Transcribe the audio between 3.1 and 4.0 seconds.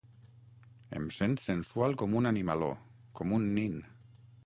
com un nin.